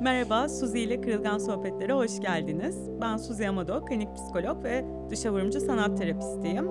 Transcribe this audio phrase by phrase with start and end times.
[0.00, 3.00] Merhaba, Suzi ile Kırılgan Sohbetlere hoş geldiniz.
[3.00, 6.68] Ben Suzi Amado, klinik psikolog ve dışavurumcu sanat terapistiyim.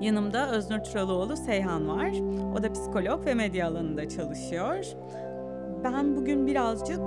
[0.00, 2.10] Yanımda Öznur Turalıoğlu Seyhan var.
[2.58, 4.86] O da psikolog ve medya alanında çalışıyor.
[5.84, 7.00] Ben bugün birazcık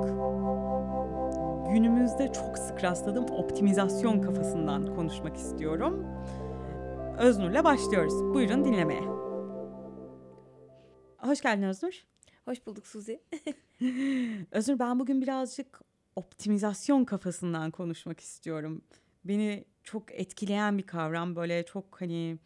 [1.75, 6.05] günümüzde çok sık rastladığım optimizasyon kafasından konuşmak istiyorum.
[7.17, 8.13] Öznur'la başlıyoruz.
[8.13, 9.01] Buyurun dinlemeye.
[11.17, 12.05] Hoş geldin Öznur.
[12.45, 13.21] Hoş bulduk Suzi.
[14.51, 15.81] Özür ben bugün birazcık
[16.15, 18.81] optimizasyon kafasından konuşmak istiyorum.
[19.25, 22.37] Beni çok etkileyen bir kavram böyle çok hani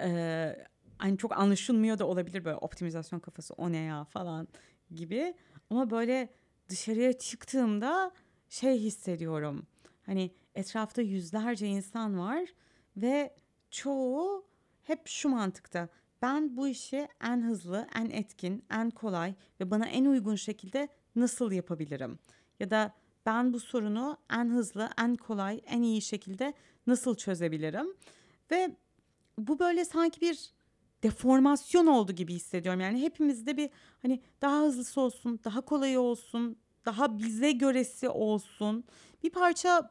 [0.00, 0.66] e,
[0.98, 4.48] hani çok anlaşılmıyor da olabilir böyle optimizasyon kafası o ne ya falan
[4.94, 5.34] gibi.
[5.70, 6.28] Ama böyle
[6.68, 8.10] dışarıya çıktığımda
[8.48, 9.66] şey hissediyorum.
[10.06, 12.44] Hani etrafta yüzlerce insan var
[12.96, 13.34] ve
[13.70, 14.46] çoğu
[14.82, 15.88] hep şu mantıkta
[16.22, 21.52] ben bu işi en hızlı, en etkin, en kolay ve bana en uygun şekilde nasıl
[21.52, 22.18] yapabilirim?
[22.60, 22.94] Ya da
[23.26, 26.54] ben bu sorunu en hızlı, en kolay, en iyi şekilde
[26.86, 27.86] nasıl çözebilirim?
[28.50, 28.76] Ve
[29.38, 30.50] bu böyle sanki bir
[31.06, 32.80] deformasyon oldu gibi hissediyorum.
[32.80, 33.70] Yani hepimizde bir
[34.02, 38.84] hani daha hızlısı olsun, daha kolay olsun, daha bize göresi olsun.
[39.22, 39.90] Bir parça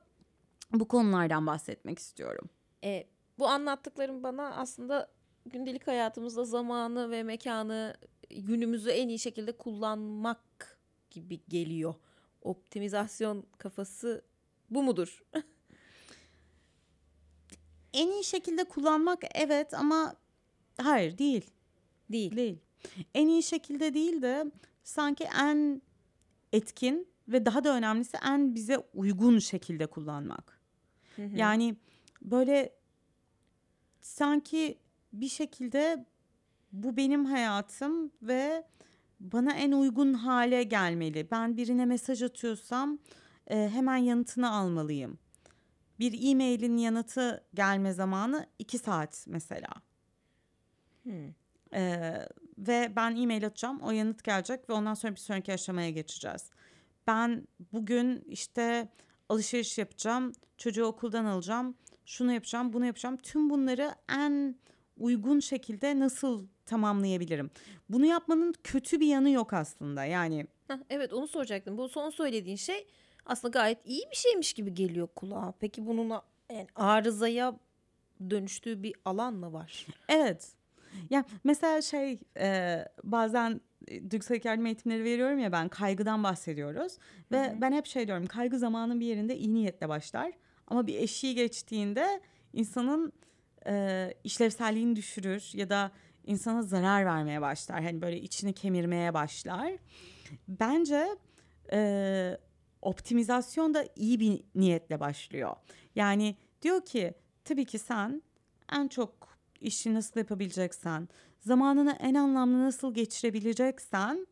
[0.74, 2.50] bu konulardan bahsetmek istiyorum.
[2.84, 3.08] E,
[3.40, 5.12] bu anlattıklarım bana aslında
[5.46, 7.96] gündelik hayatımızda zamanı ve mekanı
[8.30, 10.80] günümüzü en iyi şekilde kullanmak
[11.12, 11.94] gibi geliyor.
[12.42, 14.26] Optimizasyon kafası
[14.70, 15.24] bu mudur?
[17.94, 20.16] en iyi şekilde kullanmak evet ama
[20.82, 21.52] hayır değil.
[22.12, 22.36] Değil.
[22.36, 22.58] Değil.
[23.14, 24.46] En iyi şekilde değil de
[24.84, 25.82] sanki en
[26.54, 30.60] etkin ve daha da önemlisi en bize uygun şekilde kullanmak.
[31.16, 31.36] Hı hı.
[31.36, 31.76] Yani
[32.22, 32.76] böyle
[34.02, 34.78] sanki
[35.14, 36.06] bir şekilde
[36.72, 38.64] bu benim hayatım ve
[39.20, 41.28] bana en uygun hale gelmeli.
[41.32, 43.00] Ben birine mesaj atıyorsam
[43.48, 45.20] e, hemen yanıtını almalıyım.
[46.00, 49.70] Bir e-mailin yanıtı gelme zamanı iki saat mesela.
[51.06, 51.34] Hmm.
[51.74, 52.28] Ee,
[52.58, 56.50] ve ben e-mail atacağım, o yanıt gelecek ve ondan sonra bir sonraki aşamaya geçeceğiz.
[57.08, 58.90] Ben bugün işte
[59.30, 63.18] alışveriş yapacağım, çocuğu okuldan alacağım, şunu yapacağım, bunu yapacağım.
[63.18, 64.56] Tüm bunları en
[64.98, 67.52] uygun şekilde nasıl tamamlayabilirim?
[67.90, 70.06] Bunu yapmanın kötü bir yanı yok aslında.
[70.06, 71.78] Yani Heh, evet onu soracaktım.
[71.78, 72.88] Bu son söylediğin şey
[73.26, 75.54] aslında gayet iyi bir şeymiş gibi geliyor kulağa.
[75.60, 76.10] Peki bunun
[76.52, 77.60] yani arızaya
[78.30, 79.88] dönüştüğü bir alan mı var?
[80.10, 80.56] Evet.
[81.10, 83.62] Ya mesela şey e, bazen
[84.10, 86.98] duygusal yardım eğitimleri veriyorum ya ben kaygıdan bahsediyoruz
[87.32, 87.62] ve Hı-hı.
[87.62, 90.32] ben hep şey diyorum kaygı zamanın bir yerinde iyi niyetle başlar
[90.68, 92.22] ama bir eşiği geçtiğinde
[92.54, 93.14] insanın
[93.68, 95.92] e, işlevselliğini düşürür ya da
[96.26, 97.84] insana zarar vermeye başlar.
[97.84, 99.72] Hani böyle içini kemirmeye başlar.
[100.48, 101.08] Bence
[101.72, 102.38] e,
[102.82, 105.56] optimizasyon da iyi bir niyetle başlıyor.
[105.96, 107.14] Yani diyor ki
[107.44, 108.22] tabii ki sen
[108.72, 109.35] en çok
[109.66, 111.10] işi nasıl yapabileceksen,
[111.40, 114.28] zamanını en anlamlı nasıl geçirebileceksen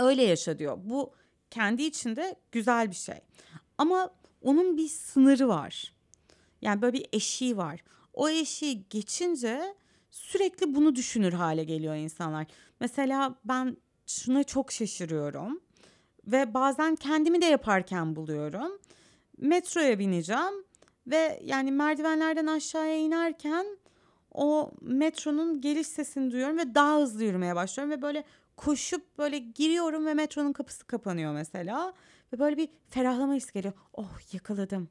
[0.00, 0.78] öyle yaşa diyor.
[0.84, 1.12] Bu
[1.50, 3.18] kendi içinde güzel bir şey.
[3.78, 4.10] Ama
[4.42, 5.94] onun bir sınırı var.
[6.62, 7.80] Yani böyle bir eşiği var
[8.20, 9.74] o eşiği geçince
[10.10, 12.46] sürekli bunu düşünür hale geliyor insanlar.
[12.80, 15.60] Mesela ben şuna çok şaşırıyorum
[16.26, 18.78] ve bazen kendimi de yaparken buluyorum.
[19.38, 20.64] Metroya bineceğim
[21.06, 23.66] ve yani merdivenlerden aşağıya inerken
[24.30, 28.24] o metronun geliş sesini duyuyorum ve daha hızlı yürümeye başlıyorum ve böyle
[28.56, 31.92] koşup böyle giriyorum ve metronun kapısı kapanıyor mesela
[32.32, 33.74] ve böyle bir ferahlama hissi geliyor.
[33.92, 34.88] Oh yakaladım.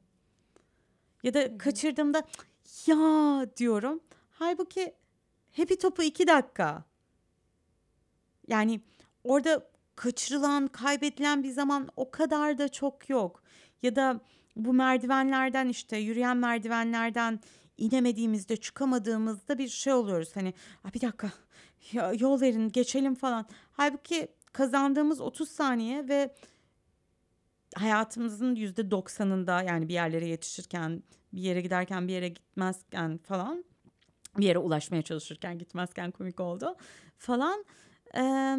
[1.22, 2.22] Ya da kaçırdığımda
[2.86, 4.00] ya diyorum.
[4.30, 4.94] Halbuki
[5.56, 6.84] Happy Top'u iki dakika.
[8.48, 8.80] Yani
[9.24, 13.42] orada kaçırılan, kaybedilen bir zaman o kadar da çok yok.
[13.82, 14.20] Ya da
[14.56, 17.40] bu merdivenlerden işte yürüyen merdivenlerden
[17.80, 20.36] inemediğimizde, çıkamadığımızda bir şey oluyoruz.
[20.36, 20.54] Hani
[20.94, 21.30] bir dakika
[21.92, 23.46] ya, yol verin, geçelim falan.
[23.72, 26.34] Halbuki kazandığımız 30 saniye ve
[27.74, 33.64] hayatımızın yüzde doksanında yani bir yerlere yetişirken, bir yere giderken, bir yere gitmezken falan
[34.38, 36.76] bir yere ulaşmaya çalışırken gitmezken komik oldu
[37.18, 37.64] falan.
[38.16, 38.56] Ee,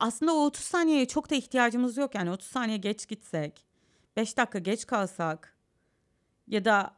[0.00, 3.64] aslında o 30 saniyeye çok da ihtiyacımız yok yani 30 saniye geç gitsek,
[4.16, 5.56] 5 dakika geç kalsak
[6.46, 6.97] ya da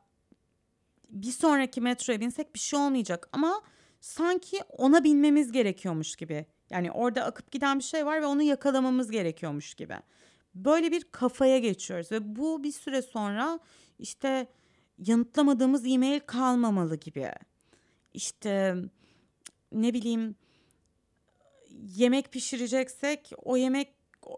[1.10, 3.62] bir sonraki metroya binsek bir şey olmayacak ama
[4.00, 6.46] sanki ona binmemiz gerekiyormuş gibi.
[6.70, 9.96] Yani orada akıp giden bir şey var ve onu yakalamamız gerekiyormuş gibi.
[10.54, 13.58] böyle bir kafaya geçiyoruz ve bu bir süre sonra
[13.98, 14.46] işte
[14.98, 17.32] yanıtlamadığımız e-mail kalmamalı gibi.
[18.14, 18.76] İşte
[19.72, 20.34] ne bileyim
[21.96, 23.88] yemek pişireceksek o yemek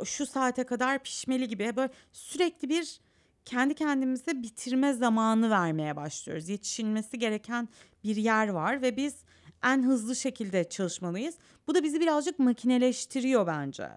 [0.04, 3.00] şu saate kadar pişmeli gibi böyle sürekli bir
[3.44, 6.48] kendi kendimize bitirme zamanı vermeye başlıyoruz.
[6.48, 7.68] Yetişilmesi gereken
[8.04, 9.24] bir yer var ve biz
[9.64, 11.38] en hızlı şekilde çalışmalıyız.
[11.66, 13.88] Bu da bizi birazcık makineleştiriyor bence.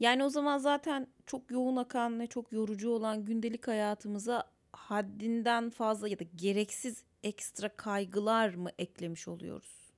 [0.00, 6.08] Yani o zaman zaten çok yoğun akan ve çok yorucu olan gündelik hayatımıza haddinden fazla
[6.08, 9.92] ya da gereksiz ekstra kaygılar mı eklemiş oluyoruz?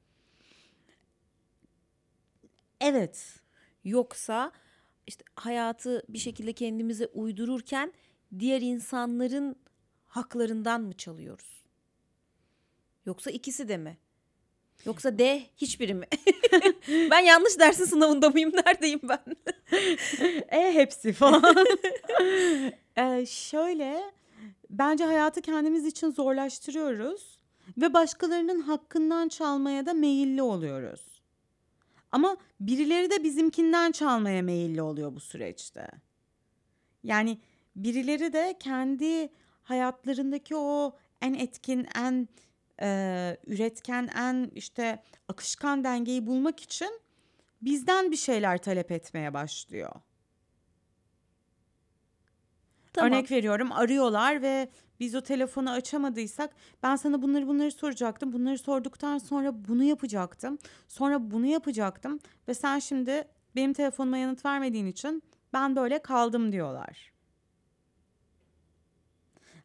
[2.81, 3.41] Evet.
[3.85, 4.53] Yoksa
[5.07, 7.93] işte hayatı bir şekilde kendimize uydururken
[8.39, 9.57] diğer insanların
[10.07, 11.65] haklarından mı çalıyoruz?
[13.07, 13.99] Yoksa ikisi de mi?
[14.85, 16.07] Yoksa D hiçbiri mi?
[17.11, 18.53] ben yanlış dersin sınavında mıyım?
[18.53, 19.37] Neredeyim ben?
[20.49, 21.67] e hepsi falan.
[22.97, 24.03] ee, şöyle
[24.71, 27.39] bence hayatı kendimiz için zorlaştırıyoruz
[27.79, 31.23] ve başkalarının hakkından çalmaya da meyilli oluyoruz.
[32.13, 35.89] Ama birileri de bizimkinden çalmaya meyilli oluyor bu süreçte.
[37.05, 37.39] Yani
[37.77, 39.29] birileri de kendi
[39.63, 42.29] hayatlarındaki o en etkin, en
[42.83, 47.01] e, üretken, en işte akışkan dengeyi bulmak için
[47.63, 49.93] bizden bir şeyler talep etmeye başlıyor.
[52.93, 53.13] Tamam.
[53.13, 54.69] Örnek veriyorum arıyorlar ve
[55.01, 56.51] biz o telefonu açamadıysak
[56.83, 58.33] ben sana bunları bunları soracaktım.
[58.33, 60.59] Bunları sorduktan sonra bunu yapacaktım.
[60.89, 67.16] Sonra bunu yapacaktım ve sen şimdi benim telefonuma yanıt vermediğin için ben böyle kaldım diyorlar.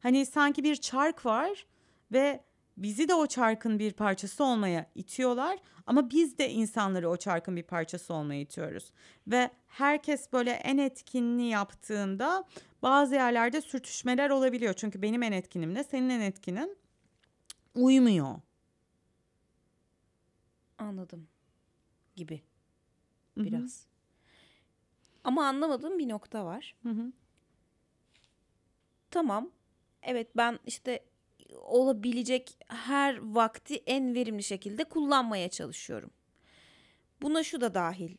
[0.03, 1.65] Hani sanki bir çark var
[2.12, 2.44] ve
[2.77, 7.63] bizi de o çarkın bir parçası olmaya itiyorlar ama biz de insanları o çarkın bir
[7.63, 8.92] parçası olmaya itiyoruz.
[9.27, 12.44] Ve herkes böyle en etkinliği yaptığında
[12.81, 14.74] bazı yerlerde sürtüşmeler olabiliyor.
[14.74, 16.77] Çünkü benim en etkinimle senin en etkinin
[17.75, 18.36] uymuyor.
[20.77, 21.27] Anladım.
[22.15, 22.42] Gibi.
[23.38, 23.81] Biraz.
[23.81, 23.92] Hı-hı.
[25.24, 26.75] Ama anlamadığım bir nokta var.
[26.83, 27.12] Hı hı.
[29.12, 29.51] Tamam.
[30.03, 31.00] Evet ben işte
[31.56, 36.12] olabilecek her vakti en verimli şekilde kullanmaya çalışıyorum.
[37.21, 38.18] Buna şu da dahil.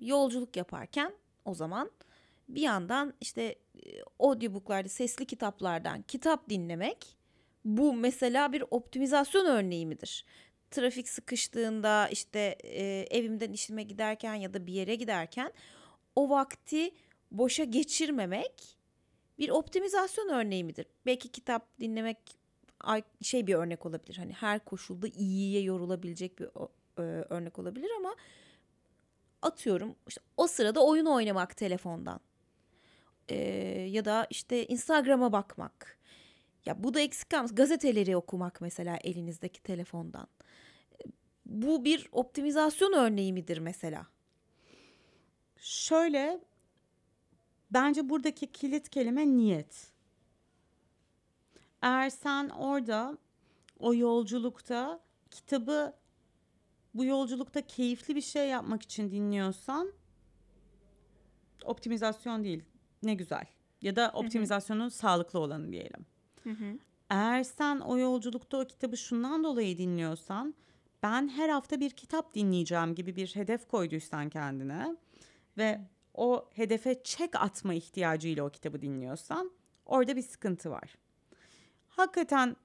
[0.00, 1.12] Yolculuk yaparken
[1.44, 1.90] o zaman
[2.48, 7.16] bir yandan işte e, audiobooklarda, sesli kitaplardan kitap dinlemek
[7.64, 10.24] bu mesela bir optimizasyon örneği midir?
[10.70, 15.52] Trafik sıkıştığında işte e, evimden işime giderken ya da bir yere giderken
[16.16, 16.90] o vakti
[17.30, 18.79] boşa geçirmemek
[19.40, 20.86] bir optimizasyon örneği midir?
[21.06, 22.18] Belki kitap dinlemek
[23.22, 24.16] şey bir örnek olabilir.
[24.16, 26.46] Hani her koşulda iyiye yorulabilecek bir
[26.98, 28.16] e, örnek olabilir ama
[29.42, 32.20] atıyorum işte o sırada oyun oynamak telefondan.
[33.28, 33.36] E,
[33.90, 35.98] ya da işte Instagram'a bakmak.
[36.66, 37.54] Ya bu da eksik kalmaz.
[37.54, 40.28] Gazeteleri okumak mesela elinizdeki telefondan.
[41.46, 44.06] Bu bir optimizasyon örneği midir mesela?
[45.56, 46.40] Şöyle
[47.70, 49.92] bence buradaki kilit kelime niyet.
[51.82, 53.18] Eğer sen orada
[53.78, 55.00] o yolculukta
[55.30, 55.94] kitabı
[56.94, 59.92] bu yolculukta keyifli bir şey yapmak için dinliyorsan
[61.64, 62.64] optimizasyon değil.
[63.02, 63.44] Ne güzel.
[63.82, 66.06] Ya da optimizasyonun sağlıklı olanı diyelim.
[66.42, 66.78] Hı-hı.
[67.10, 70.54] Eğer sen o yolculukta o kitabı şundan dolayı dinliyorsan
[71.02, 74.96] ben her hafta bir kitap dinleyeceğim gibi bir hedef koyduysan kendine
[75.58, 75.80] ve
[76.14, 79.50] o hedefe çek atma ihtiyacıyla o kitabı dinliyorsan
[79.86, 80.96] orada bir sıkıntı var
[82.00, 82.56] hakikaten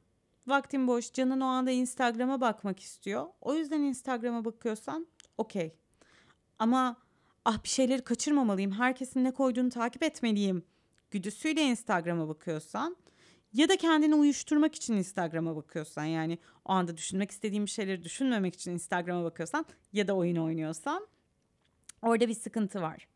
[0.47, 3.25] vaktin boş, canın o anda Instagram'a bakmak istiyor.
[3.41, 5.75] O yüzden Instagram'a bakıyorsan okey.
[6.59, 6.97] Ama
[7.45, 10.63] ah bir şeyleri kaçırmamalıyım, herkesin ne koyduğunu takip etmeliyim
[11.11, 12.95] güdüsüyle Instagram'a bakıyorsan
[13.53, 18.71] ya da kendini uyuşturmak için Instagram'a bakıyorsan yani o anda düşünmek istediğim şeyleri düşünmemek için
[18.71, 21.07] Instagram'a bakıyorsan ya da oyun oynuyorsan
[22.01, 23.07] orada bir sıkıntı var.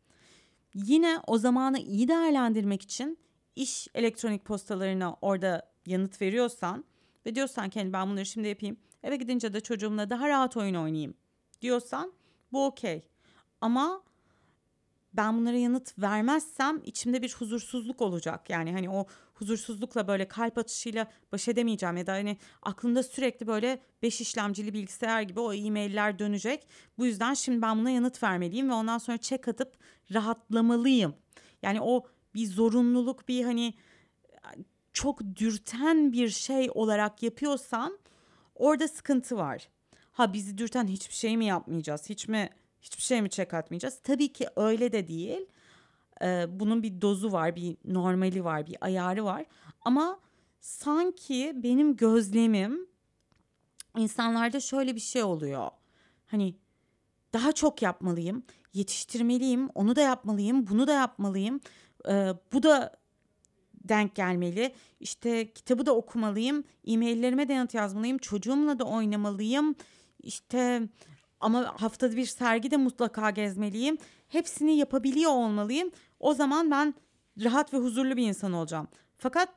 [0.74, 3.18] Yine o zamanı iyi değerlendirmek için
[3.56, 6.84] iş elektronik postalarına orada yanıt veriyorsan
[7.26, 10.74] ve diyorsan ki hani ben bunları şimdi yapayım eve gidince de çocuğumla daha rahat oyun
[10.74, 11.14] oynayayım
[11.62, 12.12] diyorsan
[12.52, 13.08] bu okey.
[13.60, 14.02] Ama
[15.12, 18.50] ben bunlara yanıt vermezsem içimde bir huzursuzluk olacak.
[18.50, 23.82] Yani hani o huzursuzlukla böyle kalp atışıyla baş edemeyeceğim ya da hani aklımda sürekli böyle
[24.02, 26.68] beş işlemcili bilgisayar gibi o e-mailler dönecek.
[26.98, 29.74] Bu yüzden şimdi ben buna yanıt vermeliyim ve ondan sonra çek atıp
[30.14, 31.14] rahatlamalıyım.
[31.62, 33.74] Yani o bir zorunluluk bir hani
[34.92, 37.98] çok dürten bir şey olarak yapıyorsan
[38.54, 39.68] orada sıkıntı var.
[40.12, 42.08] Ha bizi dürten hiçbir şey mi yapmayacağız?
[42.08, 42.50] Hiç mi
[42.82, 44.00] hiçbir şey mi çek atmayacağız?
[44.04, 45.46] Tabii ki öyle de değil.
[46.22, 49.44] Ee, bunun bir dozu var, bir normali var, bir ayarı var.
[49.82, 50.20] Ama
[50.60, 52.86] sanki benim gözlemim
[53.96, 55.70] insanlarda şöyle bir şey oluyor.
[56.26, 56.54] Hani
[57.32, 58.42] daha çok yapmalıyım,
[58.74, 61.60] yetiştirmeliyim, onu da yapmalıyım, bunu da yapmalıyım.
[62.08, 63.00] Ee, bu da
[63.88, 64.74] denk gelmeli.
[65.00, 69.74] İşte kitabı da okumalıyım, e-maillerime de yanıt yazmalıyım, çocuğumla da oynamalıyım.
[70.22, 70.88] İşte
[71.40, 73.98] ama haftada bir sergi de mutlaka gezmeliyim.
[74.28, 75.90] Hepsini yapabiliyor olmalıyım.
[76.20, 76.94] O zaman ben
[77.44, 78.88] rahat ve huzurlu bir insan olacağım.
[79.16, 79.48] Fakat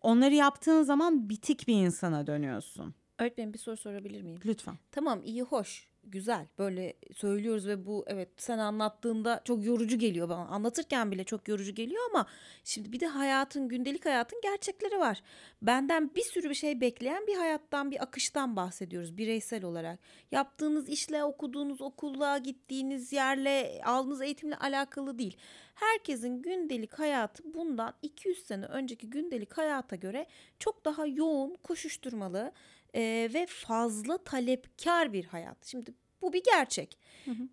[0.00, 2.94] onları yaptığın zaman bitik bir insana dönüyorsun.
[3.18, 4.40] Öğretmenim bir soru sorabilir miyim?
[4.44, 4.74] Lütfen.
[4.92, 10.46] Tamam iyi hoş güzel böyle söylüyoruz ve bu evet sen anlattığında çok yorucu geliyor bana
[10.46, 12.26] anlatırken bile çok yorucu geliyor ama
[12.64, 15.22] şimdi bir de hayatın gündelik hayatın gerçekleri var.
[15.62, 19.98] Benden bir sürü bir şey bekleyen bir hayattan bir akıştan bahsediyoruz bireysel olarak.
[20.30, 25.36] Yaptığınız işle okuduğunuz okulla gittiğiniz yerle aldığınız eğitimle alakalı değil.
[25.74, 30.26] Herkesin gündelik hayatı bundan 200 sene önceki gündelik hayata göre
[30.58, 32.52] çok daha yoğun koşuşturmalı
[32.94, 35.66] e, ve fazla talepkar bir hayat.
[35.66, 36.98] Şimdi bu bir gerçek.
[37.24, 37.48] Hı hı.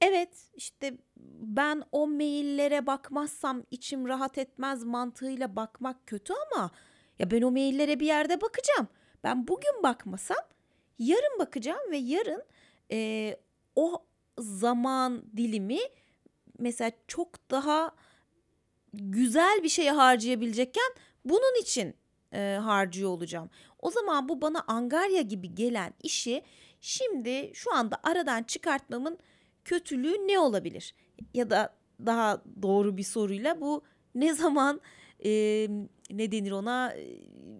[0.00, 0.94] Evet işte
[1.40, 6.70] ben o maillere bakmazsam içim rahat etmez mantığıyla bakmak kötü ama
[7.18, 8.88] ya ben o maillere bir yerde bakacağım.
[9.24, 10.44] Ben bugün bakmasam
[10.98, 12.42] yarın bakacağım ve yarın
[12.90, 13.36] e,
[13.76, 14.04] o
[14.38, 15.80] zaman dilimi
[16.58, 17.94] mesela çok daha
[18.92, 20.94] güzel bir şeye harcayabilecekken
[21.24, 21.94] bunun için
[22.34, 23.50] e, harcıyor olacağım.
[23.78, 26.42] O zaman bu bana angarya gibi gelen işi
[26.80, 29.18] şimdi şu anda aradan çıkartmamın
[29.64, 30.94] kötülüğü ne olabilir?
[31.34, 31.74] Ya da
[32.06, 33.82] daha doğru bir soruyla bu
[34.14, 34.80] ne zaman
[35.24, 35.30] e,
[36.10, 36.94] ne denir ona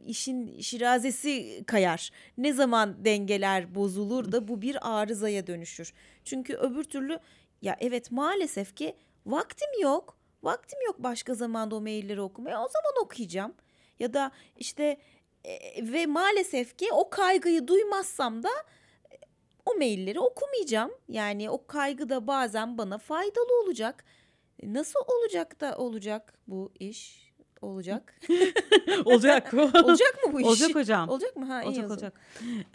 [0.07, 2.11] işin şirazesi kayar.
[2.39, 5.93] Ne zaman dengeler bozulur da bu bir arızaya dönüşür.
[6.25, 7.19] Çünkü öbür türlü
[7.63, 10.17] ya evet maalesef ki vaktim yok.
[10.43, 12.65] Vaktim yok başka zamanda o mailleri okumaya.
[12.65, 13.55] O zaman okuyacağım.
[13.99, 14.99] Ya da işte
[15.45, 18.49] e, ve maalesef ki o kaygıyı duymazsam da
[19.13, 19.17] e,
[19.67, 20.91] o mailleri okumayacağım.
[21.09, 24.05] Yani o kaygı da bazen bana faydalı olacak.
[24.61, 27.35] E, nasıl olacak da olacak bu iş?
[27.63, 28.21] Olacak.
[29.05, 29.55] olacak.
[29.85, 30.47] olacak mı bu iş?
[30.47, 31.09] Olacak hocam.
[31.09, 31.47] Olacak mı?
[31.47, 32.21] Ha, olacak olacak.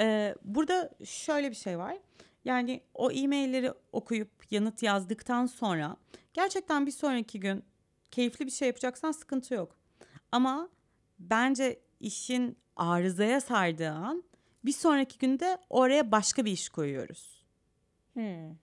[0.02, 1.98] Ee, burada şöyle bir şey var.
[2.46, 5.98] Yani o e-mailleri okuyup yanıt yazdıktan sonra
[6.34, 7.64] gerçekten bir sonraki gün
[8.12, 9.76] keyifli bir şey yapacaksan sıkıntı yok.
[10.32, 10.70] Ama
[11.20, 14.24] bence işin arızaya sardığı an
[14.66, 17.44] bir sonraki günde oraya başka bir iş koyuyoruz.
[18.14, 18.56] Hmm.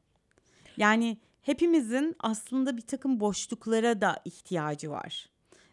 [0.77, 5.29] Yani hepimizin aslında bir takım boşluklara da ihtiyacı var.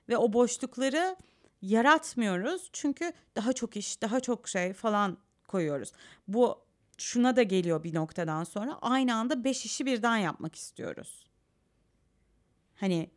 [0.09, 1.15] Ve o boşlukları
[1.61, 5.91] yaratmıyoruz çünkü daha çok iş, daha çok şey falan koyuyoruz.
[6.27, 6.59] Bu
[6.97, 11.27] şuna da geliyor bir noktadan sonra aynı anda beş işi birden yapmak istiyoruz.
[12.75, 13.09] Hani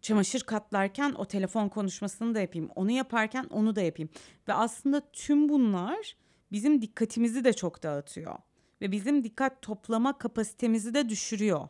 [0.00, 2.70] çamaşır katlarken o telefon konuşmasını da yapayım.
[2.74, 4.10] Onu yaparken onu da yapayım.
[4.48, 6.16] Ve aslında tüm bunlar
[6.52, 8.34] bizim dikkatimizi de çok dağıtıyor.
[8.80, 11.68] Ve bizim dikkat toplama kapasitemizi de düşürüyor.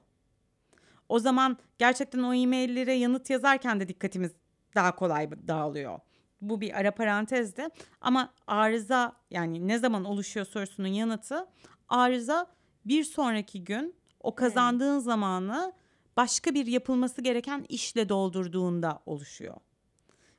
[1.09, 4.33] O zaman gerçekten o e-maillere yanıt yazarken de dikkatimiz
[4.75, 5.99] daha kolay dağılıyor.
[6.41, 7.69] Bu bir ara parantezdi
[8.01, 11.47] ama arıza yani ne zaman oluşuyor sorusunun yanıtı
[11.89, 12.47] arıza
[12.85, 15.01] bir sonraki gün o kazandığın hmm.
[15.01, 15.73] zamanı
[16.21, 19.57] başka bir yapılması gereken işle doldurduğunda oluşuyor.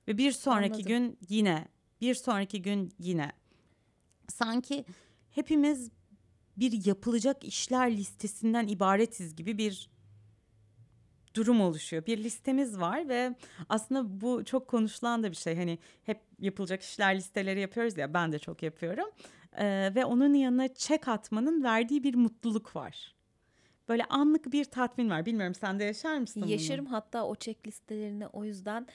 [0.07, 0.87] Ve bir sonraki Anladım.
[0.87, 1.67] gün yine,
[2.01, 3.31] bir sonraki gün yine.
[4.29, 4.85] Sanki
[5.31, 5.91] hepimiz
[6.57, 9.89] bir yapılacak işler listesinden ibaretiz gibi bir
[11.35, 12.05] durum oluşuyor.
[12.05, 13.35] Bir listemiz var ve
[13.69, 15.55] aslında bu çok konuşulan da bir şey.
[15.55, 19.09] Hani hep yapılacak işler listeleri yapıyoruz ya ben de çok yapıyorum.
[19.57, 23.20] Ee, ve onun yanına çek atmanın verdiği bir mutluluk var
[23.89, 25.25] böyle anlık bir tatmin var.
[25.25, 26.93] Bilmiyorum sen de yaşar mısın Yaşarım bunu?
[26.93, 28.87] hatta o check listelerine o yüzden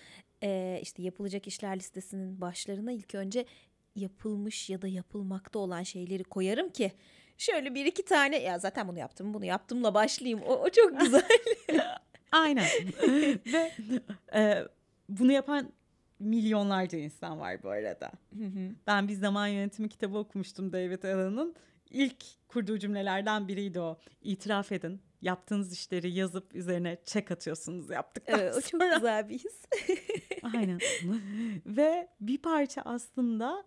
[0.43, 3.45] e, işte yapılacak işler listesinin başlarına ilk önce
[3.97, 6.93] yapılmış ya da yapılmakta olan şeyleri koyarım ki
[7.39, 11.29] şöyle bir iki tane ya zaten bunu yaptım bunu yaptımla başlayayım o, o çok güzel.
[12.33, 12.67] Aynen
[13.53, 13.73] ve
[14.35, 14.65] e,
[15.09, 15.73] bunu yapan
[16.19, 18.11] milyonlarca insan var bu arada.
[18.87, 21.55] ben bir zaman yönetimi kitabı okumuştum David Allen'ın
[21.91, 23.99] ilk kurduğu cümlelerden biriydi o.
[24.23, 25.03] İtiraf edin.
[25.23, 29.63] Yaptığınız işleri yazıp üzerine çek atıyorsunuz yaptıktan evet, o çok güzel bir his.
[30.43, 30.79] Aynen.
[31.67, 33.65] Ve bir parça aslında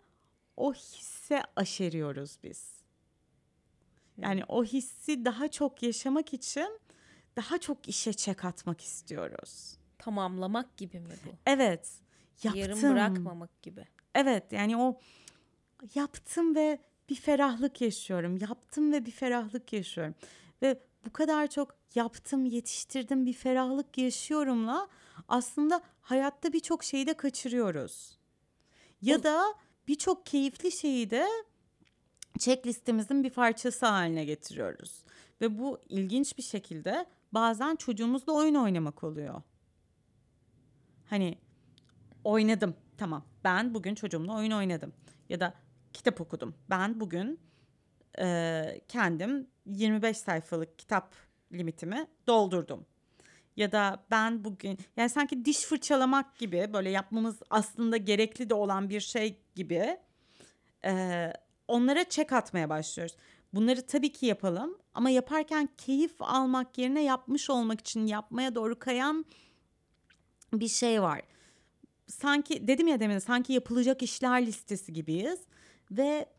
[0.57, 2.79] o hisse aşeriyoruz biz.
[4.17, 6.79] Yani o hissi daha çok yaşamak için
[7.35, 9.77] daha çok işe çek atmak istiyoruz.
[9.97, 11.29] Tamamlamak gibi mi bu?
[11.45, 11.89] Evet.
[12.43, 12.61] Yaptım.
[12.61, 13.85] Yarım bırakmamak gibi.
[14.15, 14.99] Evet yani o
[15.95, 18.37] yaptım ve bir ferahlık yaşıyorum.
[18.37, 20.15] Yaptım ve bir ferahlık yaşıyorum.
[20.61, 24.87] ve bu kadar çok yaptım, yetiştirdim, bir ferahlık yaşıyorumla
[25.27, 28.17] aslında hayatta birçok şeyi de kaçırıyoruz.
[29.01, 29.53] Ya da
[29.87, 31.27] birçok keyifli şeyi de
[32.39, 35.03] checklistemizin bir parçası haline getiriyoruz.
[35.41, 39.41] Ve bu ilginç bir şekilde bazen çocuğumuzla oyun oynamak oluyor.
[41.05, 41.37] Hani
[42.23, 44.93] oynadım tamam ben bugün çocuğumla oyun oynadım
[45.29, 45.53] ya da
[45.99, 46.55] kitap okudum.
[46.69, 47.39] Ben bugün
[48.19, 51.15] e, kendim 25 sayfalık kitap
[51.51, 52.85] limitimi doldurdum.
[53.57, 58.89] Ya da ben bugün yani sanki diş fırçalamak gibi böyle yapmamız aslında gerekli de olan
[58.89, 59.97] bir şey gibi
[60.85, 61.33] e,
[61.67, 63.15] onlara çek atmaya başlıyoruz.
[63.53, 69.25] Bunları tabii ki yapalım ama yaparken keyif almak yerine yapmış olmak için yapmaya doğru kayan
[70.53, 71.21] bir şey var.
[72.07, 75.39] Sanki dedim ya demin sanki yapılacak işler listesi gibiyiz
[75.91, 76.29] ve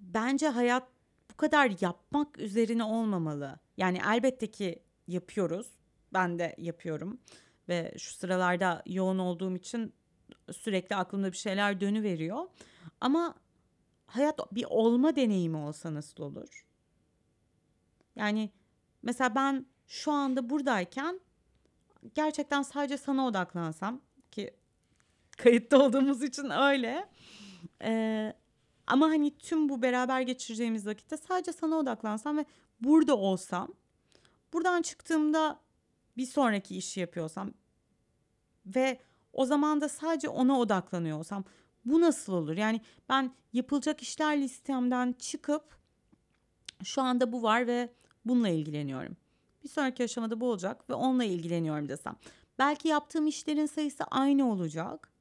[0.00, 0.88] bence hayat
[1.30, 3.58] bu kadar yapmak üzerine olmamalı.
[3.76, 5.66] Yani elbette ki yapıyoruz.
[6.12, 7.20] Ben de yapıyorum
[7.68, 9.94] ve şu sıralarda yoğun olduğum için
[10.52, 12.46] sürekli aklımda bir şeyler dönü veriyor.
[13.00, 13.34] Ama
[14.06, 16.66] hayat bir olma deneyimi olsa nasıl olur?
[18.16, 18.50] Yani
[19.02, 21.20] mesela ben şu anda buradayken
[22.14, 24.56] gerçekten sadece sana odaklansam ki
[25.30, 27.08] kayıtta olduğumuz için öyle.
[27.82, 28.32] Ee,
[28.86, 32.44] ama hani tüm bu beraber geçireceğimiz vakitte sadece sana odaklansam ve
[32.80, 33.68] burada olsam,
[34.52, 35.60] buradan çıktığımda
[36.16, 37.50] bir sonraki işi yapıyorsam
[38.66, 39.00] ve
[39.32, 41.44] o zaman da sadece ona odaklanıyor olsam
[41.84, 42.56] bu nasıl olur?
[42.56, 45.76] Yani ben yapılacak işler listemden çıkıp
[46.84, 47.92] şu anda bu var ve
[48.24, 49.16] bununla ilgileniyorum.
[49.64, 52.16] Bir sonraki aşamada bu olacak ve onunla ilgileniyorum desem.
[52.58, 55.12] Belki yaptığım işlerin sayısı aynı olacak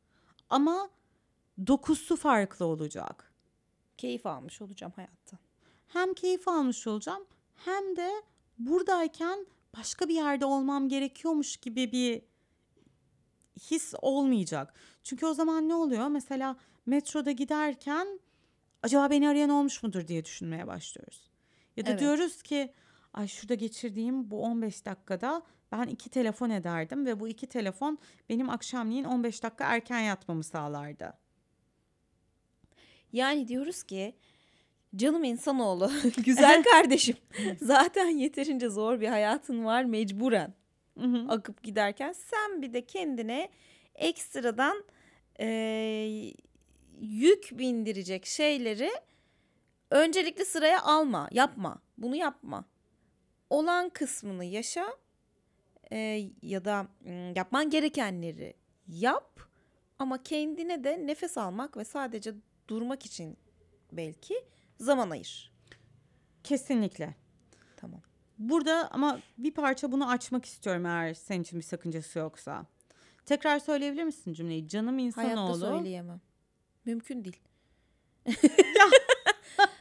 [0.50, 0.89] ama
[1.67, 3.34] dokusu farklı olacak.
[3.98, 5.38] Keyif almış olacağım hayatta.
[5.88, 8.12] Hem keyif almış olacağım hem de
[8.58, 9.46] buradayken
[9.77, 12.21] başka bir yerde olmam gerekiyormuş gibi bir
[13.71, 14.73] his olmayacak.
[15.04, 16.08] Çünkü o zaman ne oluyor?
[16.08, 18.19] Mesela metroda giderken
[18.84, 21.32] acaba beni arayan olmuş mudur diye düşünmeye başlıyoruz.
[21.78, 21.99] Ya da Evet.
[21.99, 22.73] diyoruz ki
[23.13, 27.97] ay şurada geçirdiğim bu 15 dakikada ben iki telefon ederdim ve bu iki telefon
[28.30, 31.13] benim akşamleyin 15 dakika erken yatmamı sağlardı.
[33.13, 34.15] Yani diyoruz ki
[34.95, 35.91] canım insanoğlu,
[36.26, 37.17] güzel kardeşim.
[37.62, 40.54] Zaten yeterince zor bir hayatın var mecburen
[41.30, 43.50] akıp giderken sen bir de kendine
[43.95, 44.84] ekstradan
[45.39, 46.34] eee,
[47.02, 48.91] yük bindirecek şeyleri
[49.89, 51.82] öncelikli sıraya alma, yapma.
[51.97, 52.65] Bunu yapma.
[53.50, 54.86] Olan kısmını yaşa
[55.91, 56.88] eee, ya da
[57.36, 58.54] yapman gerekenleri
[58.88, 59.39] yap
[60.00, 62.34] ama kendine de nefes almak ve sadece
[62.71, 63.38] durmak için
[63.91, 64.45] belki
[64.79, 65.51] zaman ayır.
[66.43, 67.15] Kesinlikle.
[67.77, 68.01] Tamam.
[68.38, 72.65] Burada ama bir parça bunu açmak istiyorum eğer senin için bir sakıncası yoksa.
[73.25, 74.67] Tekrar söyleyebilir misin cümleyi?
[74.67, 75.60] Canım Hayatta insanoğlu.
[75.60, 76.21] söyleyemem.
[76.86, 77.41] Mümkün değil.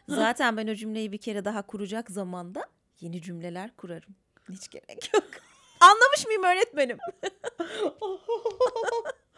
[0.09, 2.65] Zaten ben o cümleyi bir kere daha kuracak zamanda
[3.01, 4.15] yeni cümleler kurarım.
[4.49, 5.25] Hiç gerek yok.
[5.81, 6.99] Anlamış mıyım öğretmenim?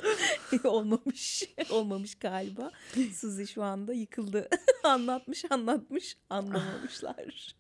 [0.65, 1.45] Olmamış.
[1.71, 2.71] Olmamış galiba.
[3.13, 4.49] Suzi şu anda yıkıldı.
[4.85, 7.57] anlatmış anlatmış anlamamışlar.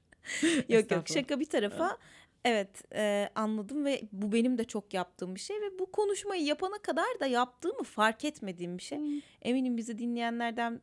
[0.69, 1.99] yok yok şaka bir tarafa.
[2.45, 6.79] Evet e, anladım ve bu benim de çok yaptığım bir şey ve bu konuşmayı yapana
[6.79, 8.99] kadar da yaptığımı fark etmediğim bir şey.
[9.43, 10.81] Eminim bizi dinleyenlerden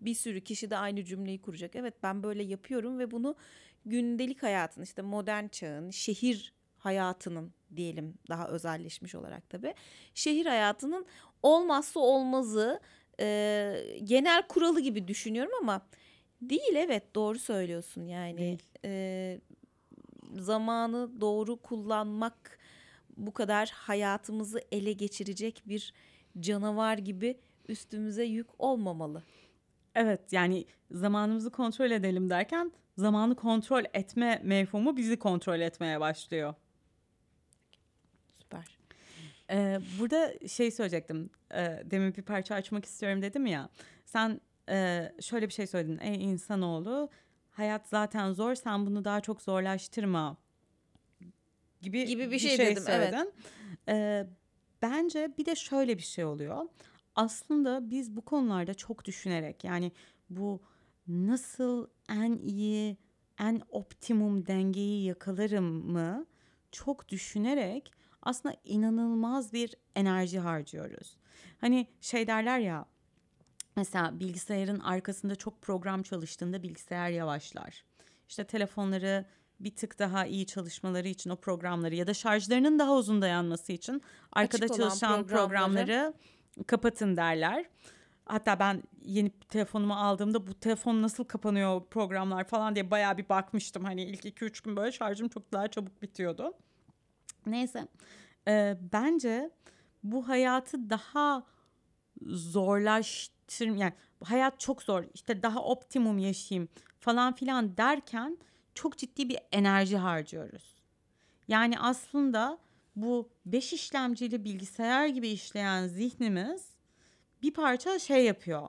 [0.00, 1.76] bir sürü kişi de aynı cümleyi kuracak.
[1.76, 3.36] Evet ben böyle yapıyorum ve bunu
[3.86, 9.74] gündelik hayatın işte modern çağın, şehir hayatının diyelim daha özelleşmiş olarak tabii.
[10.14, 11.06] Şehir hayatının
[11.42, 12.80] olmazsa olmazı
[13.20, 15.86] e, genel kuralı gibi düşünüyorum ama
[16.42, 18.38] değil evet doğru söylüyorsun yani.
[18.38, 18.62] Değil.
[18.84, 19.40] E,
[20.38, 22.58] zamanı doğru kullanmak
[23.16, 25.94] bu kadar hayatımızı ele geçirecek bir
[26.40, 29.22] canavar gibi üstümüze yük olmamalı.
[29.94, 36.54] Evet yani zamanımızı kontrol edelim derken zamanı kontrol etme mefhumu bizi kontrol etmeye başlıyor.
[38.50, 38.78] Süper.
[39.50, 41.30] Ee, burada şey söyleyecektim.
[41.54, 43.68] Ee, demin bir parça açmak istiyorum dedim ya.
[44.04, 45.98] Sen e, şöyle bir şey söyledin.
[45.98, 47.10] Ey insanoğlu
[47.50, 50.36] hayat zaten zor sen bunu daha çok zorlaştırma
[51.82, 53.10] gibi, Gibi bir şey dedim, evet.
[53.10, 53.32] söyledin.
[53.88, 54.26] Ee,
[54.82, 56.68] bence bir de şöyle bir şey oluyor.
[57.14, 59.92] Aslında biz bu konularda çok düşünerek yani
[60.30, 60.60] bu
[61.08, 62.96] nasıl en iyi
[63.40, 66.26] en optimum dengeyi yakalarım mı
[66.72, 71.16] çok düşünerek aslında inanılmaz bir enerji harcıyoruz.
[71.60, 72.84] Hani şey derler ya
[73.76, 77.84] mesela bilgisayarın arkasında çok program çalıştığında bilgisayar yavaşlar.
[78.28, 79.24] İşte telefonları
[79.60, 84.02] bir tık daha iyi çalışmaları için o programları ya da şarjlarının daha uzun dayanması için
[84.32, 85.28] arkada Açık çalışan programları.
[85.28, 86.14] programları
[86.66, 87.64] kapatın derler.
[88.26, 93.84] Hatta ben yeni telefonumu aldığımda bu telefon nasıl kapanıyor programlar falan diye bayağı bir bakmıştım.
[93.84, 96.52] Hani ilk 2-3 gün böyle şarjım çok daha çabuk bitiyordu.
[97.46, 97.88] Neyse.
[98.48, 99.50] Ee, bence
[100.02, 101.46] bu hayatı daha
[102.26, 103.92] zorlaştır yani
[104.24, 106.68] hayat çok zor işte daha optimum yaşayayım
[107.00, 108.38] falan filan derken
[108.74, 110.76] çok ciddi bir enerji harcıyoruz.
[111.48, 112.58] Yani aslında
[112.96, 116.70] bu beş işlemcili bilgisayar gibi işleyen zihnimiz
[117.42, 118.68] bir parça şey yapıyor.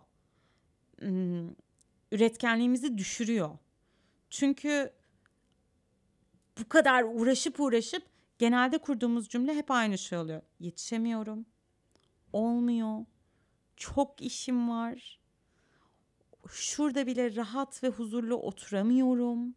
[1.00, 1.50] Hmm,
[2.12, 3.50] üretkenliğimizi düşürüyor.
[4.30, 4.94] Çünkü
[6.60, 8.04] bu kadar uğraşıp uğraşıp
[8.42, 10.42] genelde kurduğumuz cümle hep aynı şey oluyor.
[10.60, 11.46] Yetişemiyorum.
[12.34, 13.06] Olmuyor.
[13.78, 15.20] Çok işim var.
[16.48, 19.56] Şurada bile rahat ve huzurlu oturamıyorum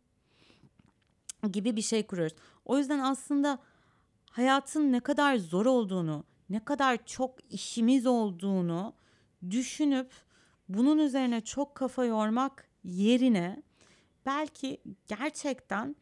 [1.52, 2.36] gibi bir şey kuruyoruz.
[2.64, 3.58] O yüzden aslında
[4.30, 8.94] hayatın ne kadar zor olduğunu, ne kadar çok işimiz olduğunu
[9.50, 10.12] düşünüp
[10.68, 13.62] bunun üzerine çok kafa yormak yerine
[14.26, 15.96] belki gerçekten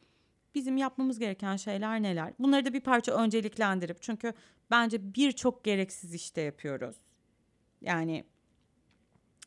[0.54, 2.32] bizim yapmamız gereken şeyler neler?
[2.38, 4.32] Bunları da bir parça önceliklendirip çünkü
[4.70, 6.96] bence birçok gereksiz işte yapıyoruz.
[7.80, 8.24] Yani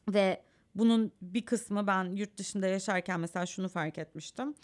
[0.07, 0.41] ve
[0.75, 4.55] bunun bir kısmı ben yurt dışında yaşarken mesela şunu fark etmiştim.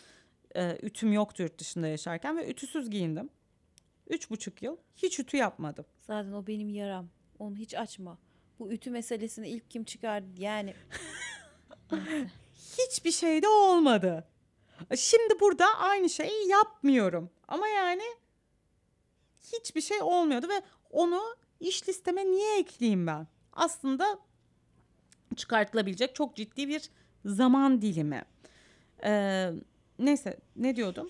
[0.56, 3.30] Ee, ütüm yoktu yurt dışında yaşarken ve ütüsüz giyindim.
[4.08, 5.86] Üç buçuk yıl hiç ütü yapmadım.
[6.01, 7.10] Zaten o benim yaram.
[7.39, 8.17] Onu hiç açma.
[8.60, 10.73] Bu ütü meselesini ilk kim çıkardı yani
[12.77, 14.27] Hiçbir şey de olmadı.
[14.97, 17.29] Şimdi burada aynı şeyi yapmıyorum.
[17.47, 18.03] Ama yani
[19.53, 21.21] hiçbir şey olmuyordu ve onu
[21.59, 23.27] iş listeme niye ekleyeyim ben?
[23.53, 24.19] Aslında
[25.35, 26.89] çıkartılabilecek çok ciddi bir
[27.25, 28.21] zaman dilimi.
[29.03, 29.49] Ee,
[29.99, 31.09] neyse ne diyordum?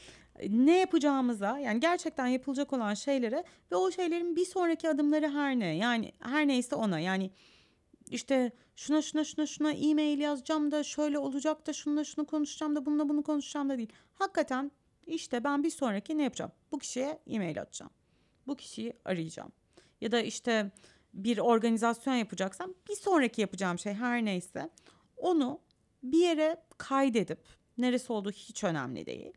[0.49, 5.75] Ne yapacağımıza yani gerçekten yapılacak olan şeylere ve o şeylerin bir sonraki adımları her ne
[5.75, 7.31] yani her neyse ona yani
[8.11, 12.85] işte şuna şuna şuna şuna e-mail yazacağım da şöyle olacak da şununla şunu konuşacağım da
[12.85, 13.89] bununla bunu konuşacağım da değil.
[14.13, 14.71] Hakikaten
[15.05, 16.51] işte ben bir sonraki ne yapacağım?
[16.71, 17.91] Bu kişiye e-mail atacağım.
[18.47, 19.51] Bu kişiyi arayacağım.
[20.01, 20.71] Ya da işte
[21.13, 24.69] bir organizasyon yapacaksam bir sonraki yapacağım şey her neyse
[25.17, 25.59] onu
[26.03, 27.39] bir yere kaydedip
[27.77, 29.33] neresi olduğu hiç önemli değil.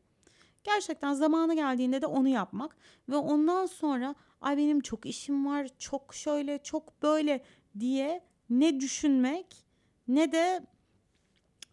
[0.64, 2.76] Gerçekten zamanı geldiğinde de onu yapmak
[3.08, 7.44] ve ondan sonra ay benim çok işim var, çok şöyle, çok böyle
[7.80, 9.64] diye ne düşünmek
[10.08, 10.66] ne de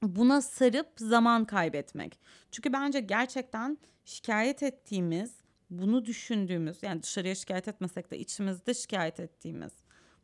[0.04, 2.20] buna sarıp zaman kaybetmek.
[2.52, 9.72] Çünkü bence gerçekten şikayet ettiğimiz, bunu düşündüğümüz yani dışarıya şikayet etmesek de içimizde şikayet ettiğimiz,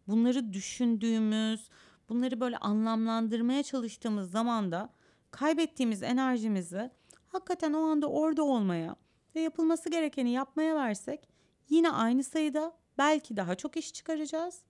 [0.08, 1.70] bunları düşündüğümüz,
[2.10, 4.94] bunları böyle anlamlandırmaya çalıştığımız zaman da
[5.32, 6.92] kaybettiğimiz enerjimizi
[7.28, 8.96] hakikaten o anda orada olmaya
[9.36, 11.30] ve yapılması gerekeni yapmaya versek
[11.70, 14.62] yine aynı sayıda belki daha çok iş çıkaracağız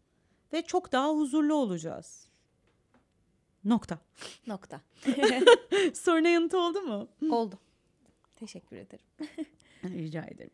[0.53, 2.27] ve çok daha huzurlu olacağız.
[3.65, 3.99] Nokta.
[4.47, 4.81] nokta.
[5.93, 7.07] Soruna yanıt oldu mu?
[7.29, 7.59] Oldu.
[8.35, 9.05] Teşekkür ederim.
[9.83, 10.51] Rica ederim.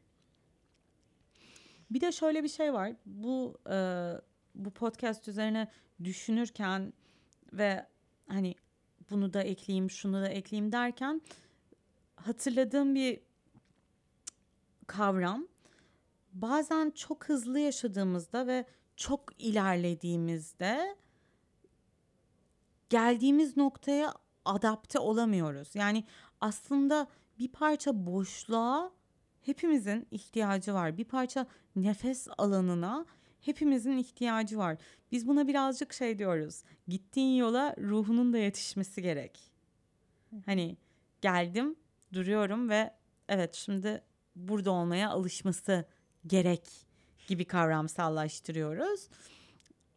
[1.92, 2.96] Bir de şöyle bir şey var.
[3.06, 3.76] Bu e,
[4.56, 5.72] bu podcast üzerine
[6.04, 6.94] düşünürken
[7.54, 7.88] ve
[8.28, 8.56] hani
[9.10, 11.22] bunu da ekleyeyim, şunu da ekleyeyim derken
[12.16, 13.20] hatırladığım bir
[14.88, 15.48] kavram.
[16.34, 20.96] Bazen çok hızlı yaşadığımızda ve çok ilerlediğimizde
[22.90, 24.14] geldiğimiz noktaya
[24.46, 25.76] adapte olamıyoruz.
[25.76, 26.04] Yani
[26.42, 27.08] aslında
[27.40, 28.92] bir parça boşluğa
[29.42, 30.98] hepimizin ihtiyacı var.
[30.98, 33.06] Bir parça nefes alanına
[33.42, 34.78] hepimizin ihtiyacı var.
[35.12, 36.64] Biz buna birazcık şey diyoruz.
[36.88, 39.40] Gittiğin yola ruhunun da yetişmesi gerek.
[40.46, 40.78] Hani
[41.22, 41.76] geldim,
[42.14, 42.94] duruyorum ve
[43.30, 44.04] evet şimdi
[44.36, 45.86] burada olmaya alışması
[46.28, 46.93] gerek
[47.28, 49.10] gibi kavramsallaştırıyoruz.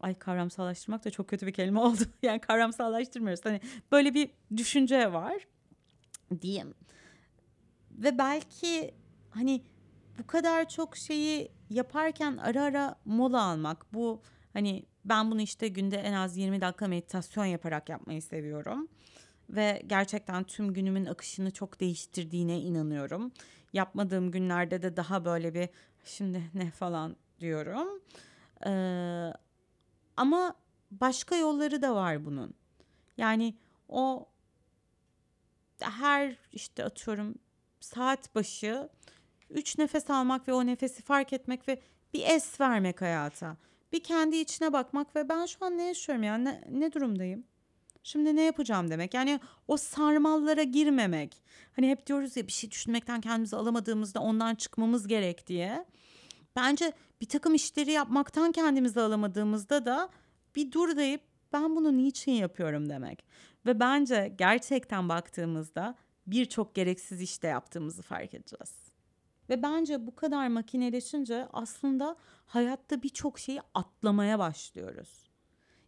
[0.00, 2.02] Ay kavramsallaştırmak da çok kötü bir kelime oldu.
[2.22, 3.44] Yani kavramsallaştırmıyoruz.
[3.44, 3.60] Hani
[3.92, 5.46] böyle bir düşünce var
[6.42, 6.74] diyeyim.
[7.90, 8.94] Ve belki
[9.30, 9.62] hani
[10.18, 13.94] bu kadar çok şeyi yaparken ara ara mola almak.
[13.94, 18.88] Bu hani ben bunu işte günde en az 20 dakika meditasyon yaparak yapmayı seviyorum.
[19.50, 23.32] Ve gerçekten tüm günümün akışını çok değiştirdiğine inanıyorum.
[23.72, 25.68] Yapmadığım günlerde de daha böyle bir
[26.08, 28.00] şimdi ne falan diyorum.
[28.66, 29.32] Ee,
[30.16, 30.54] ama
[30.90, 32.54] başka yolları da var bunun.
[33.16, 33.54] Yani
[33.88, 34.28] o
[35.80, 37.34] her işte atıyorum
[37.80, 38.88] saat başı
[39.50, 41.80] üç nefes almak ve o nefesi fark etmek ve
[42.14, 43.56] bir es vermek hayata.
[43.92, 47.44] Bir kendi içine bakmak ve ben şu an ne yaşıyorum ya ne, ne durumdayım?
[48.06, 49.14] Şimdi ne yapacağım demek.
[49.14, 51.42] Yani o sarmallara girmemek.
[51.72, 55.84] Hani hep diyoruz ya bir şey düşünmekten kendimizi alamadığımızda ondan çıkmamız gerek diye.
[56.56, 60.08] Bence bir takım işleri yapmaktan kendimizi alamadığımızda da
[60.56, 61.20] bir dur deyip
[61.52, 63.24] ben bunu niçin yapıyorum demek.
[63.66, 65.94] Ve bence gerçekten baktığımızda
[66.26, 68.74] birçok gereksiz işte yaptığımızı fark edeceğiz.
[69.50, 72.16] Ve bence bu kadar makineleşince aslında
[72.46, 75.30] hayatta birçok şeyi atlamaya başlıyoruz.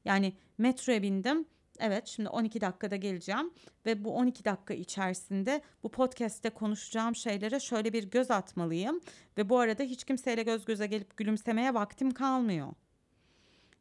[0.05, 1.47] Yani metroya bindim.
[1.79, 3.51] Evet şimdi 12 dakikada geleceğim
[3.87, 9.01] ve bu 12 dakika içerisinde bu podcast'te konuşacağım şeylere şöyle bir göz atmalıyım
[9.39, 12.69] ve bu arada hiç kimseyle göz göze gelip gülümsemeye vaktim kalmıyor.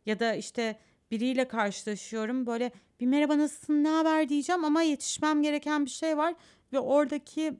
[0.05, 0.79] Ya da işte
[1.11, 6.35] biriyle karşılaşıyorum böyle bir merhaba nasılsın ne haber diyeceğim ama yetişmem gereken bir şey var
[6.73, 7.57] ve oradaki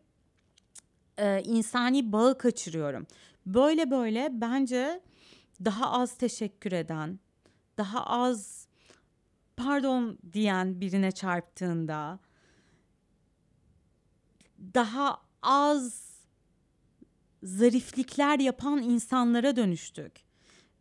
[1.18, 3.08] e, insani bağı kaçırıyorum.
[3.46, 5.02] Böyle böyle bence
[5.66, 7.20] daha az teşekkür eden,
[7.78, 8.67] daha az
[9.58, 12.20] pardon diyen birine çarptığında
[14.74, 16.08] daha az
[17.44, 20.14] zariflikler yapan insanlara dönüştük.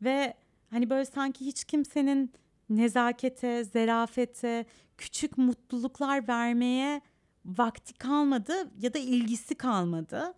[0.03, 0.35] Ve
[0.71, 2.33] hani böyle sanki hiç kimsenin
[2.71, 4.67] nezakete, zerafete,
[4.99, 7.01] küçük mutluluklar vermeye
[7.45, 10.35] vakti kalmadı ya da ilgisi kalmadı.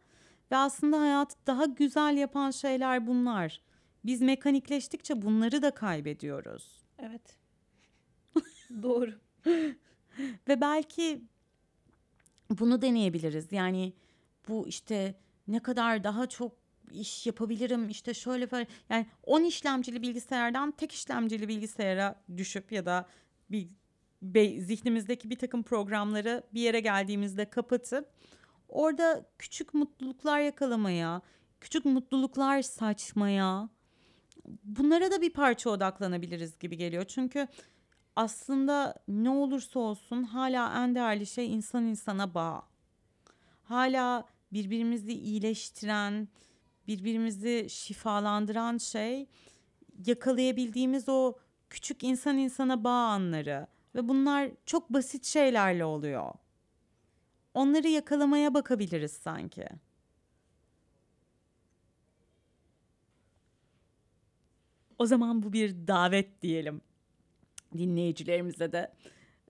[0.52, 3.60] Ve aslında hayatı daha güzel yapan şeyler bunlar.
[4.04, 6.84] Biz mekanikleştikçe bunları da kaybediyoruz.
[6.98, 7.38] Evet.
[8.82, 9.12] Doğru.
[10.48, 11.22] Ve belki
[12.50, 13.52] bunu deneyebiliriz.
[13.52, 13.92] Yani
[14.48, 15.14] bu işte
[15.48, 16.52] ne kadar daha çok
[16.92, 23.08] iş yapabilirim işte şöyle böyle yani 10 işlemcili bilgisayardan tek işlemcili bilgisayara düşüp ya da
[23.50, 23.68] bir
[24.22, 28.10] be, zihnimizdeki bir takım programları bir yere geldiğimizde kapatıp
[28.68, 31.22] orada küçük mutluluklar yakalamaya,
[31.60, 33.68] küçük mutluluklar saçmaya
[34.64, 37.04] bunlara da bir parça odaklanabiliriz gibi geliyor.
[37.04, 37.48] Çünkü
[38.18, 42.62] aslında ne olursa olsun hala en değerli şey insan insana bağ.
[43.64, 46.28] Hala birbirimizi iyileştiren,
[46.86, 49.26] birbirimizi şifalandıran şey
[50.06, 51.34] yakalayabildiğimiz o
[51.70, 56.32] küçük insan insana bağ anları ve bunlar çok basit şeylerle oluyor.
[57.54, 59.66] Onları yakalamaya bakabiliriz sanki.
[64.98, 66.80] O zaman bu bir davet diyelim
[67.76, 68.92] dinleyicilerimize de.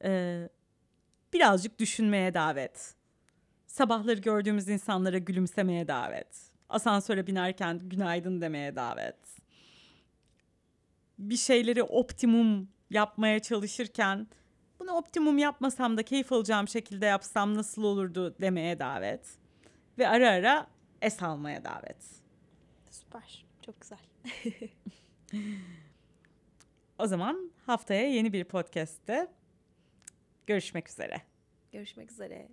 [0.05, 0.49] Ee,
[1.33, 2.95] birazcık düşünmeye davet.
[3.67, 6.51] Sabahları gördüğümüz insanlara gülümsemeye davet.
[6.69, 9.17] Asansöre binerken günaydın demeye davet.
[11.19, 14.27] Bir şeyleri optimum yapmaya çalışırken
[14.81, 19.39] bunu optimum yapmasam da keyif alacağım şekilde yapsam nasıl olurdu demeye davet.
[19.99, 20.67] Ve ara ara
[21.03, 21.97] es almaya davet.
[22.91, 23.45] Süper.
[23.67, 23.99] Çok güzel.
[26.99, 29.29] o zaman haftaya yeni bir podcast'te
[30.47, 31.23] görüşmek üzere.
[31.73, 32.49] Görüşmek üzere.